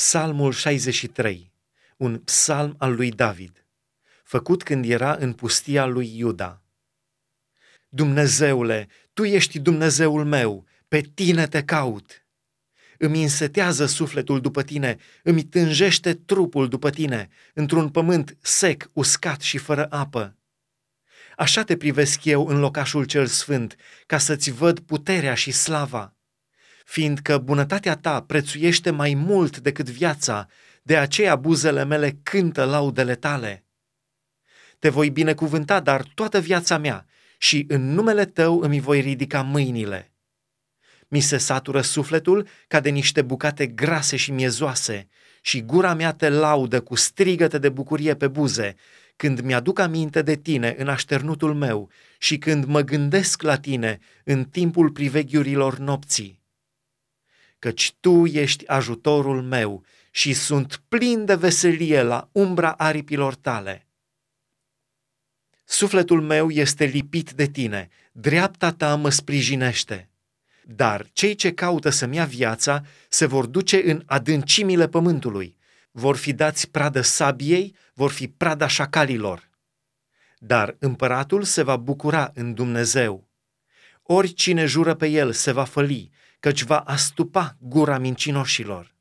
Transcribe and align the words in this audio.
Psalmul 0.00 0.52
63, 0.52 1.52
un 1.96 2.18
psalm 2.18 2.74
al 2.78 2.94
lui 2.94 3.10
David, 3.10 3.66
făcut 4.24 4.62
când 4.62 4.84
era 4.84 5.14
în 5.18 5.32
pustia 5.32 5.86
lui 5.86 6.18
Iuda. 6.18 6.62
Dumnezeule, 7.88 8.88
Tu 9.12 9.24
ești 9.24 9.58
Dumnezeul 9.58 10.24
meu, 10.24 10.66
pe 10.88 11.00
Tine 11.00 11.46
te 11.46 11.64
caut. 11.64 12.26
Îmi 12.98 13.22
însetează 13.22 13.86
sufletul 13.86 14.40
după 14.40 14.62
Tine, 14.62 14.96
îmi 15.22 15.42
tânjește 15.42 16.14
trupul 16.14 16.68
după 16.68 16.90
Tine, 16.90 17.28
într-un 17.54 17.88
pământ 17.88 18.36
sec, 18.40 18.90
uscat 18.92 19.40
și 19.40 19.58
fără 19.58 19.86
apă. 19.90 20.36
Așa 21.36 21.64
te 21.64 21.76
privesc 21.76 22.24
eu 22.24 22.46
în 22.46 22.58
locașul 22.58 23.04
cel 23.04 23.26
sfânt, 23.26 23.76
ca 24.06 24.18
să-ți 24.18 24.50
văd 24.50 24.78
puterea 24.78 25.34
și 25.34 25.50
slava 25.50 26.14
fiindcă 26.90 27.38
bunătatea 27.38 27.96
ta 27.96 28.22
prețuiește 28.22 28.90
mai 28.90 29.14
mult 29.14 29.58
decât 29.58 29.90
viața, 29.90 30.48
de 30.82 30.96
aceea 30.96 31.36
buzele 31.36 31.84
mele 31.84 32.18
cântă 32.22 32.64
laudele 32.64 33.14
tale. 33.14 33.64
Te 34.78 34.88
voi 34.88 35.10
binecuvânta, 35.10 35.80
dar 35.80 36.02
toată 36.14 36.40
viața 36.40 36.78
mea, 36.78 37.06
și 37.38 37.64
în 37.68 37.92
numele 37.92 38.24
tău 38.24 38.60
îmi 38.60 38.80
voi 38.80 39.00
ridica 39.00 39.42
mâinile. 39.42 40.12
Mi 41.08 41.20
se 41.20 41.36
satură 41.36 41.80
sufletul 41.80 42.48
ca 42.68 42.80
de 42.80 42.90
niște 42.90 43.22
bucate 43.22 43.66
grase 43.66 44.16
și 44.16 44.32
miezoase, 44.32 45.08
și 45.40 45.62
gura 45.62 45.94
mea 45.94 46.12
te 46.12 46.28
laudă 46.28 46.80
cu 46.80 46.94
strigăte 46.94 47.58
de 47.58 47.68
bucurie 47.68 48.14
pe 48.14 48.28
buze, 48.28 48.74
când 49.16 49.40
mi-aduc 49.40 49.78
aminte 49.78 50.22
de 50.22 50.34
tine 50.34 50.74
în 50.78 50.88
așternutul 50.88 51.54
meu 51.54 51.90
și 52.18 52.38
când 52.38 52.64
mă 52.64 52.80
gândesc 52.80 53.42
la 53.42 53.56
tine 53.56 53.98
în 54.24 54.44
timpul 54.44 54.90
priveghiurilor 54.90 55.78
nopții 55.78 56.39
căci 57.60 57.94
Tu 58.00 58.26
ești 58.26 58.66
ajutorul 58.66 59.42
meu 59.42 59.84
și 60.10 60.32
sunt 60.32 60.82
plin 60.88 61.24
de 61.24 61.34
veselie 61.34 62.02
la 62.02 62.28
umbra 62.32 62.72
aripilor 62.72 63.34
Tale. 63.34 63.86
Sufletul 65.64 66.22
meu 66.22 66.50
este 66.50 66.84
lipit 66.84 67.32
de 67.32 67.46
Tine, 67.46 67.88
dreapta 68.12 68.72
Ta 68.72 68.94
mă 68.94 69.10
sprijinește. 69.10 70.08
Dar 70.64 71.06
cei 71.12 71.34
ce 71.34 71.52
caută 71.52 71.90
să-mi 71.90 72.16
ia 72.16 72.24
viața 72.24 72.82
se 73.08 73.26
vor 73.26 73.46
duce 73.46 73.90
în 73.90 74.02
adâncimile 74.06 74.88
pământului, 74.88 75.56
vor 75.90 76.16
fi 76.16 76.32
dați 76.32 76.70
pradă 76.70 77.00
sabiei, 77.00 77.76
vor 77.94 78.10
fi 78.10 78.28
prada 78.28 78.66
șacalilor. 78.66 79.50
Dar 80.38 80.76
împăratul 80.78 81.42
se 81.42 81.62
va 81.62 81.76
bucura 81.76 82.30
în 82.34 82.54
Dumnezeu. 82.54 83.28
Oricine 84.02 84.64
jură 84.66 84.94
pe 84.94 85.06
el 85.06 85.32
se 85.32 85.52
va 85.52 85.64
făli, 85.64 86.10
căci 86.40 86.62
va 86.62 86.78
astupa 86.78 87.56
gura 87.58 87.98
mincinoșilor. 87.98 88.94